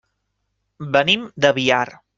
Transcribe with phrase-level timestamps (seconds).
[0.97, 1.87] Venim de Biar.